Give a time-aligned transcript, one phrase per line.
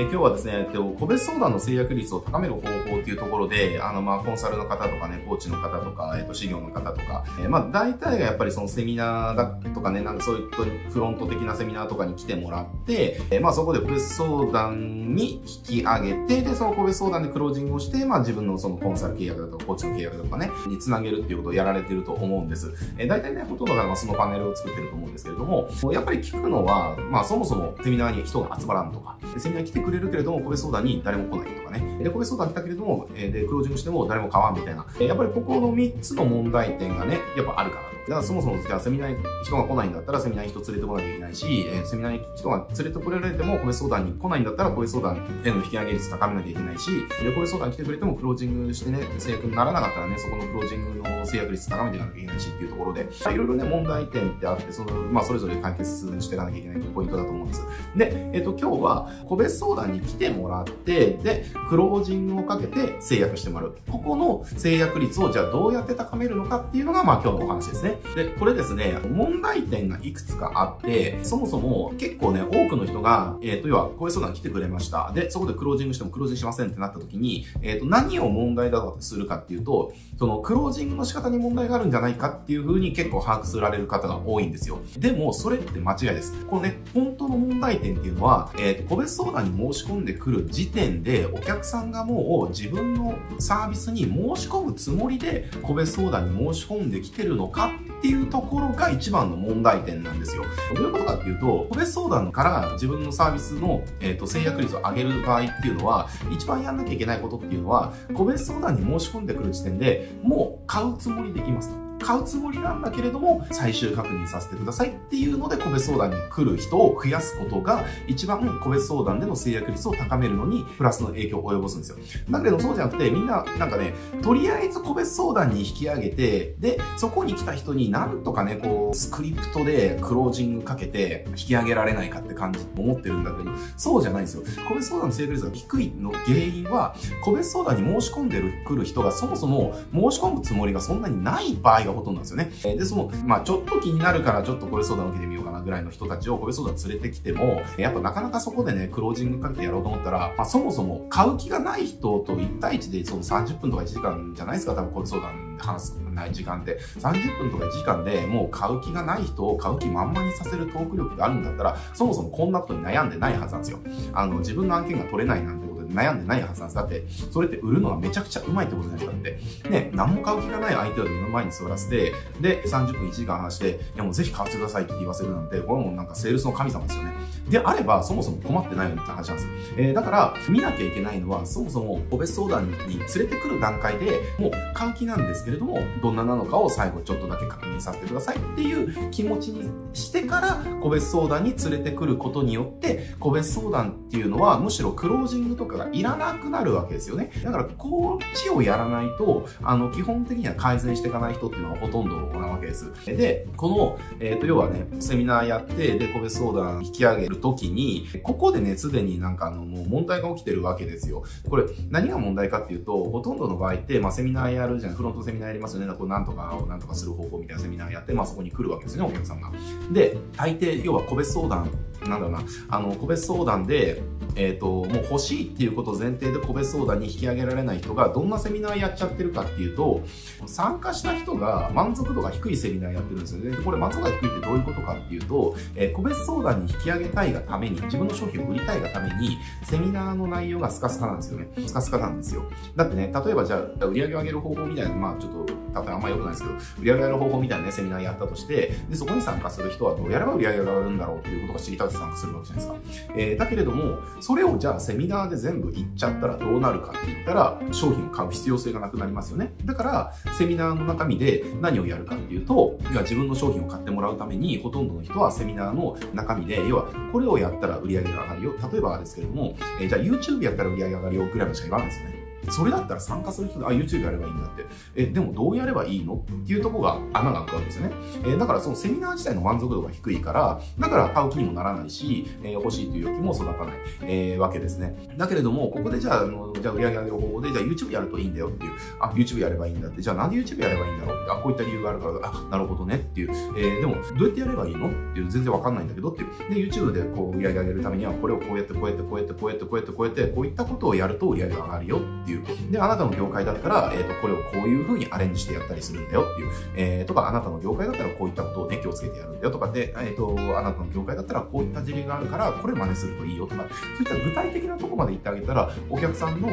[0.00, 10.56] ー、今日はですね、個別相談の制約率を高める方法っていうところで、あの、まあ、コンサルの方とかね、コーチの方とか、えっ、と、事業の方とか、えー、まあ、大体がやっぱりそのセミナーだとかね、なんかそういった
[10.90, 22.72] フロント的なセミナーとかに来てもらって、えー、まあ、そこで個別相談に引き上げて、で、その個別相談でクロージングをして、まあ、自分のそのコンサル契約だとか、コーチの契約だとかね、につなげるっていうことをやられてると思うんです。
[22.98, 31.59] えー、大体ね、ほとんどがそのパネルを作ってると思うんですけれども、やっぱり聞くのは、まあ、そもそもセミナーに人が集まらんとか、セミナー来てくれるけれども、個別相談に誰も来ないと。
[31.70, 31.98] ね。
[32.02, 34.86] で、個別相談来たけれども、えで、クロージングしても誰も買わんみたいな。
[35.00, 37.90] やっぱりここの3つの問題点がね、やっぱあるかなと。
[38.10, 46.90] だからそもそも、じゃあセミナーに人が来ないんだったら、セミナーに人連れてこなきゃいけないし、えセミナーに人が連れてこられても、個別相談に来ないんだったら、個別相談への引き上げ率高めなきゃいけないし、
[47.22, 57.64] で、個別相談来てくれても、クロージングしてね、制約にならなかったらね、そこのクロージングの制約率高めていかなきゃいけないしっていうところで、いろいろね、問題点ってあって、その、まあ、それぞれ解決していかなきゃいけないポイントだと思うんです。
[57.96, 63.76] で、えっと、今日は、個別相談に来てもらって、で、クロージングをかけて制約してもらう。
[63.90, 67.98] ここの制約率をじゃあどうやって高めるのかっていうのが、まあ今日のお話ですね。
[68.14, 75.12] で、これですね、問題点がいくつかあって、そもそも結構ね、多くの人が、えっ、ー、と、要は、こういう相談来てくれました。
[75.14, 84.78] で、そこでクロージングしてもクロージングしませんってなった時に、えっ、ー、と、何を問題だとするかっていうと、そのクロージングの仕方に問題があるんじゃないかっていう風に結構把握すられる方が多いんですよ。
[84.98, 86.34] でも、それって間違いです。
[86.46, 100.44] このね、本当の問題点っていうのは、えっ、ー、と、個別相談に申し込んでくる時点で、お客客さんがもう自分のサービスに申し込むつもりで、個別相談に申し込んできてるのかっていうところが一番の問題点なんですよ。
[100.74, 111.89] どういうことかっていうと、個別相談から自分のサービスの、えーと、制約率を上げる場合っていうのは、一番やんなきゃいけないことっていうのは、個別相談に申し込んでくる時点でもう買うつもりできますと。
[112.00, 121.96] 買うつもりなんだけれども、最終確認させてくださいっていうので、個別相談に来る人を増やすことが、一番個別相談での制約率を高めるのに、プラスの影響を及ぼすんですよ。
[122.30, 134.42] だけどそうじゃなくて、みんな、なんかね、とりあえず個別相談に引き上げて、で、そこに来た人になんとかね、こう、スクリプトでクロージングかけて、引き上げられないかって感じ、思ってるんだけど、そうじゃないんですよ。
[134.68, 142.76] 個別相談の制約率が低いの原因は、個別相談に申し込んでる、来る人がそもそも申し込むつもりがそんなにない場合がほとんどなんですよね。
[142.76, 156.78] で、その、まあちょっと気になるからちょっと個別相談受けてみようかなぐらいの人たちを個別相談連れてきても、やっぱなかなかそこでね、クロージングかけてやろうと思ったら、まあそもそも買う気がない人と1対1でその30分とか1時間じゃないですか、多分個別相談話すない時間って。
[156.98, 163.78] 30分とか1時間でもう買う気がない人を買う気満々にさせるトーク力があるんだったら、そもそもこんなことに悩んでないはずなんですよ。
[164.12, 165.59] あの、自分の案件が取れないなんて
[165.90, 166.74] 悩んでないはずなんです。
[166.76, 169.70] だって、それって売るのはめちゃくちゃうまいってことじゃないですかって。
[169.70, 177.14] ね、何も買う気がない相手を目の前に座らせて、で、30分1時間話して、いやもうぜひ買わせてくださいって言わせるなんて、これもなんかセールスの神様ですよね。
[177.50, 179.74] であれば、そもそも困ってないよねって話なんですよ。
[179.76, 197.32] えー、だから、見なきゃいけないのは、そもそも個別相談に連れてくる段階で、もう買う気なんですけれども、どんななのかを最後ちょっとだけ確認させてくださいっていう気持ちにしてから、個別相談に連れてくることによって、個別相談っていうのは、むしろクロージングとかがいらなくなるわけですよね。
[197.42, 202.92] だから、こっちをやらないと、あの、基本的には改善していかない人っていうのはほとんどなわけです。
[203.04, 211.24] で、この、えっ、ー、と、要はね、セミナーやって、で、個別相談引き上げる時に、ここでね、すでになんかあの、もう問題が起きてるわけですよ。
[211.48, 215.92] これ、何が問題かっていうと、ほとんどの場合って、まあ、セミナーやるじゃん、フロントセミナーやりますよね。
[215.92, 219.50] こうなんとかをなんとかする方法みたいなセミナーやって、まあ、そこに来るわけですよね、お客さんが。
[219.92, 221.70] で、大抵、要は個別相談
[222.08, 224.02] なんだろうな、あの、個別相談で、
[224.36, 230.02] えっ、ー、と、もう欲しいっていうこと前提で個別相談に引き上げられない人がどんなセミナーやっちゃってるかっていうと、
[230.46, 233.56] 参加した人が満足度が低いセミナーやってるんですよね。
[233.56, 241.48] で、これ満足度が低いってどういうことかっていうと、えー、個別相談に引き上げたいがために、自分の商品を売りたいがために、セミナーの内容がスカスカなんですよね。
[241.66, 242.44] スカスカなんですよ。
[242.76, 253.14] だってね、例えばじゃあ、売り上げを上げる方法みたいな、まあちょっと、例えばあんま良くないですけど、売り上げ上げる方法みたいなね、セミナーやったとして、で、そこに参加する人はどうやれば売り上げが上がるんだろうっていうことが知りたくて参加するわけじゃないですか。
[253.16, 259.52] えー、だけれども、それをじゃあセミナーで全部言っちゃったらどうなるかって言ったら、商品を買う必要性がなくなりますよね。
[259.64, 268.54] だから、セミナーの中身で何をやるかっていうと、要は自分の商品を買ってもらうために、ほとんどの人はセミナーの中身で、要は、これをやったら売り上げが上がるよ。
[268.72, 272.19] 例えばですけれども、えー、じゃあ YouTube やったら売り上げ上がるよぐらいのしか言わないですよね。
[272.48, 274.64] それだったら参加する人で、あ、YouTube やればいいんだって。
[274.96, 276.14] え、でもどうやればいいの？
[276.14, 277.92] っていうとこが穴が開くわけですよね。
[278.26, 284.96] えだからそのセミナー自体の満足度が低いから、だから買う気にもならないし、え欲しいという欲求も育たない、えー、わけですね。
[285.16, 291.22] だけれども、ここでじゃあ、あのじゃあ売り上げ上げる方法で、じゃあ YouTube やるといいんだよっていう、あ、YouTube やればいいんだって、じゃあなんで YouTube やればいいんだろう？
[291.22, 294.88] って、あ、こういった理由があるから、あ、なるほどねっていう、えー、でも、どうやってやればいいの？
[294.88, 296.54] っていう、全然わかんないんだけどっていう。
[296.54, 302.29] で、YouTube でこう売り上げ上げるためには、これをこうやって、こうやって、こうやって、こうやって、こうやって、こうやって、こういったことをやると売り上げが上がるよっていう。
[302.70, 306.50] で、あなたの業界だったら、えっ、ー、と、これをこういう風にアレンジしてやったりするんだよっていう。
[306.76, 316.48] えー、とか、あなたの業界だったらこういったことをね、気をつけてやるんだよとかで、えっ、ー、と、あなたの業界だったらこういった事例があるから、これ真似するといいよとか、そういった具体的なとこまで言ってあげたら、お客さんの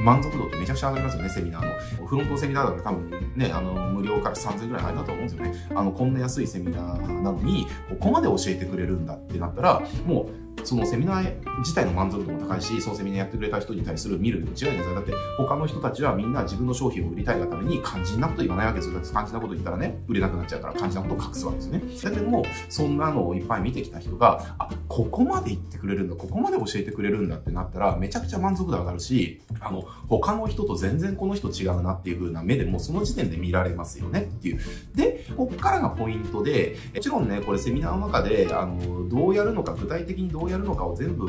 [0.00, 2.06] 満足度ってめちゃくちゃ上がりますよね、セミナーの。
[2.06, 5.54] フロントセミナーだから多分ね、あの、無料から3000円ぐらい入るだと思うんですよね。
[5.74, 14.94] あの、こんな安いセミナーなのに、ここまで教えてくれるんだってなったら、もう、そのセミナー自体の満足度も高いし、そのセミナーやってくれた人に対する見る違いないですよ。
[14.94, 18.94] だって他の人たちはみんな自分の商品を売りたいがために肝心なこと言わないわけですよ。
[18.94, 21.82] だって肝心なこと言ったらね、売れなくなっちゃうから肝心なことを隠すわけですね。
[22.02, 34.60] だけども、そんなのをいっぱい見てきた人が、あ、ここまで言ってくれるんだ、ここまで教えてくれるんだってなったら、めちゃくちゃ満足度上がるし、あの、他の人と全然この人違うなっていう風な目でもうその時点で見られますよねっていう。
[34.94, 41.26] で、こっからがポイントで、もちろんね、これセミナーの中で、あの、どうやるのか、具体的にどうやるのかを全部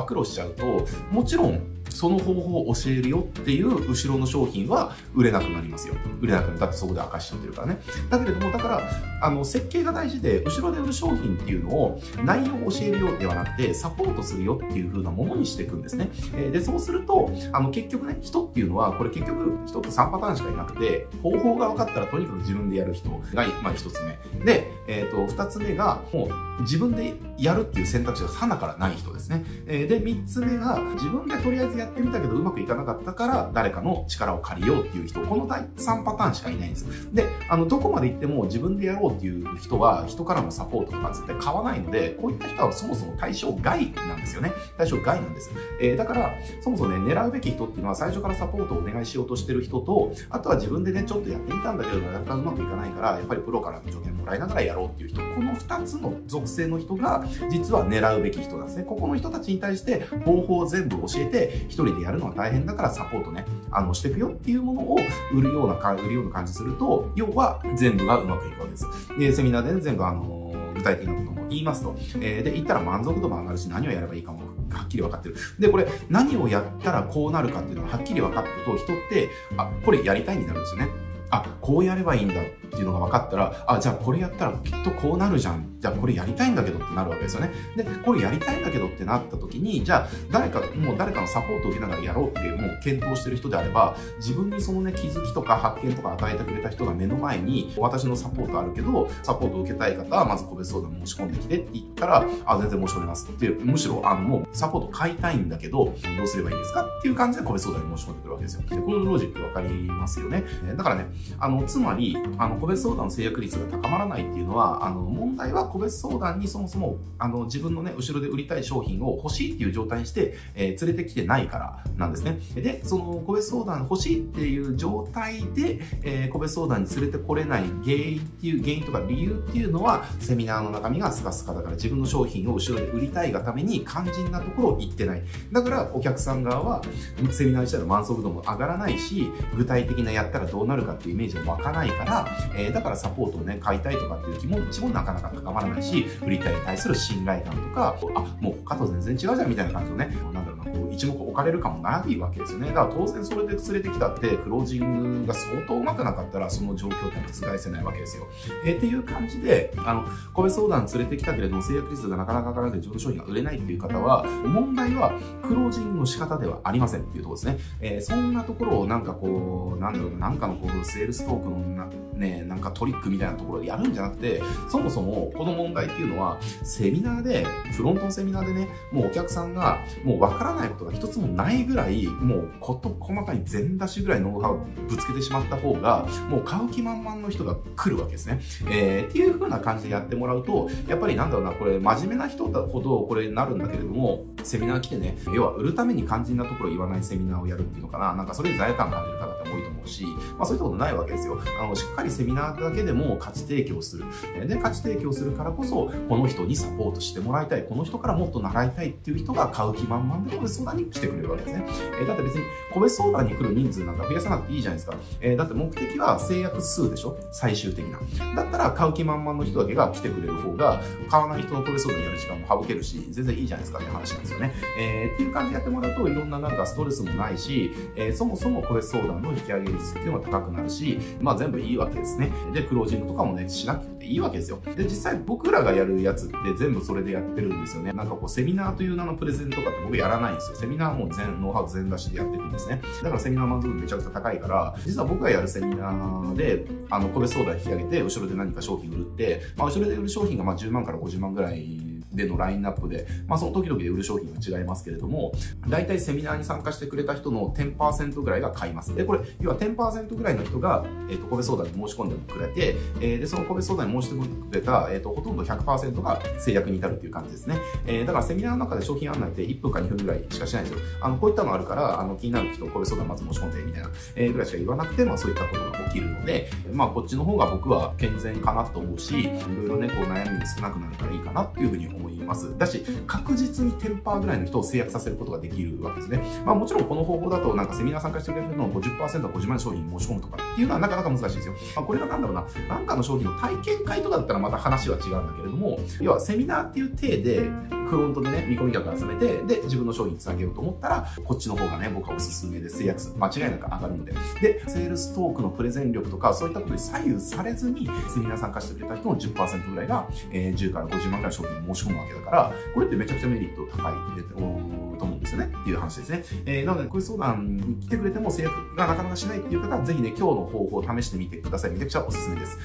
[0.00, 5.94] 暴露しちゃうと、もちろんその方法を教えるよっていう後ろの商品は売れなくなりますよ。
[6.20, 6.58] 売れなくなる。
[6.60, 7.80] だってそこで明かしちゃってるからね。
[8.10, 8.80] だけれども、だから、
[9.20, 16.10] あの、設計が大事で、後ろで売る商品っていうのを内容を教えるよではなくて、サポートするよっていう風なものにしていくんですね。
[16.36, 23.18] えで、そうすると、あの、結局ね、人っていうのは、これ結局、人って3パターンしかいなくて、方法が分かったらとにかく自分でやる人が、
[23.62, 24.44] まあ一つ目。
[24.44, 26.28] で、えっ、ー、と、二つ目が、も
[26.58, 29.44] う自分でやるっていう選択肢がさなからない人ですね。
[29.66, 37.14] えで、三つ目が、自分でとりあえずやってみたけどうまくいかなかったから誰かの力を借りようっていう人、この第3パターンしかいないんです。
[37.14, 44.52] で、あの、どこまで行っても自分でやろうっていう人は人からのサポートとか絶対買わないので、こういった人はそもそも対象外なんですよね。
[44.76, 45.50] 対象外なんです。
[45.80, 58.84] えー、だから、そもそもね、狙うべき人っていうのは最初からサポートをお願いしようとしてる人と、あとは自分でね、ちょっとやってみたんだけど、なかなかうまくいかないから、やっぱりプロからの助言もらいながらやろうっていう人、この2つの属性の人が、実は狙うべき人なんですね。
[58.84, 64.98] ここの人たちに対して方法を全部教えて、一人でやるのは大変だからサポートね、あの、していくよっていうものを
[65.32, 68.86] 売るような、売るような感じすると、要は全部がうまくいくわけです。
[69.18, 71.96] で、セミナーで、全部あの、具体的なことも言いますと。
[72.20, 74.40] えー、で、言ったら満足度も上がるし、何をやればいいかも
[74.70, 75.36] はっきり分かってる。
[75.58, 80.88] で、これ、何をやったらこうなるかっていうのがはっきり分かってると、人って、あ、これやりたいになるんですよね。
[81.30, 85.66] あ、こうやればいいんだっっていうのが分かったら、あ、じゃあこれやったらきっとこうなるじゃん。
[85.78, 87.52] じゃあこれやりたいんだけどってなるわけですよね。
[87.76, 108.62] で、これやりたいんだけどってなった時に、じゃあ誰か、もう誰かのサポートを受けながらやろうってもう検討してる人であれば、自分にそのね、気づきとか発見とか与えてくれた人が目の前に、私のサポートあるけど、サポートを受けたい方は、まず個別相談申し込んできてって言ったら、あ、全然申し込みますっていう、むしろ、あの、もうサポート買いたいんだけど、どうすればいいですかっていう感じで個別相談に申し込んでくるわけですよ。
[108.62, 110.44] で、このロジックわかりますよね。
[110.76, 111.06] だからね、
[111.38, 122.38] あの、つまり、あの、個別相談の制約率が高まらないっていうのは、あの、問題は個別相談にそもそも、あの、自分のね、後ろで売りたい商品を欲しいっていう状態にして、えー、連れてきてないからなんですね。
[122.54, 135.22] で、その個別相談欲しいっていう状態で、えー、個別相談に連れてこれない原因っていう、原因とか理由っていうのは、セミナーの中身がスカスカだから自分の商品を後ろで売りたいがために肝心なところを言ってない。
[135.52, 136.82] だから、お客さん側は、
[137.30, 150.57] セミナー自体の満足度も上がらないし、具体的なやったらどうなるかっていうイメージも湧かないから、えー、だからサポートをね、買いたいとかっていう気持ちもなかなか高まらないし、売りたいに対する信頼感とか、あ、もう他と全然違うじゃんみたいな感じのね、なんだろ、う、
[150.98, 152.68] 一目置かれるかもないわけですよね。
[152.68, 158.26] だから当然それで連れてきたって、クロージングが相当うまくなかったら、その状況って覆せないわけですよ。
[158.64, 165.12] えー、っていう感じで、あの、個別相談連れてきたけれども、制約率がなかなか上がらなくて自分の商品が売れないっていう方は、問題は
[165.46, 167.58] クロージングの仕方ではありませんっていうところですね。
[167.80, 188.40] えー、そんなところをなんかこう、なんだろうな、なんかのこう、セールストークのな、ね、なんかトリックみたいなところでやるんじゃなくて、そもそもこの問題っていうのは、セミナーで、フロントのセミナーでね、もうお客さんが、もうわからないことが一つもないぐらい、もうこと細かに全出しぐらいノウハウぶつけてしまった方が、もう買う気満々の人が来るわけですね。
[188.70, 200.04] えー、っていう風な感じでやってもらうと、やっぱりなんだろうな、これ真面目な人ほどこれになるんだけれども、セミナー来てね、要は売るために肝心なところ言わないセミナーをやるっていうのかな、なんかそれで罪悪感感じる方って多いと思うし、
[200.38, 201.38] まあそういったことないわけですよ。
[201.60, 204.04] あの、しっかりセミナーだけでも価値提供する。
[204.46, 211.64] で、価値提供するからこそ、この人にサポートしてもらいたい、この人からもっと習いたいっていう人が買う気満々でこれ相談にに来てくれるわけですね。
[212.00, 212.42] えー、だって別に
[212.72, 214.96] 個別相談に来る人数なんか増やさなくていいじゃないですか。
[215.20, 217.16] えー、だって目的は制約数でしょ？
[217.32, 217.98] 最終的な。
[218.34, 220.80] だったら買う気満々の人だけが来てくれる方が、
[221.10, 224.54] 買わない人の個別相談やる時間も省けるし、全然いいじゃないですかって話なんですよね。
[224.78, 232.30] えー、っていう感じでやってもらうと、いろんななんかストレスもないし、えー、そもそも個別相談の引き上げ率っていうのが高くなるし、まあ全部いいわけですね。
[232.52, 234.58] で、クロージングとかもね、しなくていいわけですよ。
[234.76, 237.92] で、実際僕らがやるやつって全部それでやってるんですよね。
[237.92, 240.56] なんかこう、セミナーという名のプレゼンとかって僕やらないんですよ。
[240.58, 242.80] セミナーも全、ノウハウ全出しでやってるんですね。
[243.04, 251.78] だからセミナー満足度めちゃくちゃ高いから、実は僕がやるセミナーで、あの、個別相談引き上げて、後ろで何か商品売るって、まあ、後ろで売る商品がまあ10万から50万ぐらい
[252.18, 255.32] でのラインナップで、まあその時々で売る商品は違いますけれども、
[255.68, 258.94] 大体セミナーに参加してくれた人の10%ぐらいが買います。
[258.94, 267.56] で、これ、要は10%ぐらいの人が、えっ、ー、と、個別相談に申し込んでくれて、えー、で、その個別相談に申し込んでくれた、えっ、ー、と、ほとんど100%が制約に至るっていう感じですね。
[267.86, 270.84] えー、だからセミナーの中で商品案内って1分か2分ぐらいしかしないんですよ。
[271.00, 282.07] あの、こういったのあるから、あの、気になる人、個別相談まず申し込んで、みたいな、えー、ぐらいしか言わなくて、まあそういったことが起きるので、まあこっちの方が僕は健全かなと思うし、いろいろね、こう悩みも少なくなるからいいかなっていうふうに思います。
[282.10, 286.22] いますだし、確実に10%ぐらいの人を制約させることができるわけですね。
[286.44, 291.54] まあもちろんこの方法だと、なんかセミナー参加してくれるのを50%は50万商品申し込むとかっていうのはなかなか難しいですよ。
[291.76, 297.50] まあこれがなんだろうな、なんかの商品の体験会とかだったらまた話は違うんだけれども、要はセミナーっていう体で、
[297.88, 304.12] フロントでね、見込み客集めて、で、自分の商品つなげようと思ったら、こっちの方がね、僕はおすすめで制約数、間違いなく上がるので。
[304.40, 313.94] で、セールストークのプレゼン力とか、そういったことに左右されずに、セミナー参加してくれた人の10%ぐらいが、えー、10から50万ぐらい商品を申し込むわけだから、これってめちゃくちゃメリット高い
[314.28, 315.50] と思うんですよね。
[315.62, 316.24] っていう話ですね。
[316.46, 321.70] えー、なので、こういう相談に来てくれても制約がなかなかしないっていう方は、ぜひね、今日の方法を試してみてください。
[321.70, 322.58] めちゃくちゃおすすめです。